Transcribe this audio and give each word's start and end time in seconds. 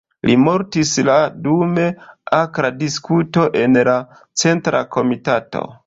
Li 0.27 0.35
mortis 0.43 0.93
la 1.09 1.17
dum 1.49 1.77
akra 2.39 2.73
diskuto 2.81 3.47
en 3.63 3.81
la 3.93 3.99
Centra 4.47 4.87
Komitato. 4.99 5.69